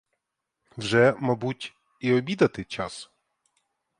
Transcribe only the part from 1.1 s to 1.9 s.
мабуть,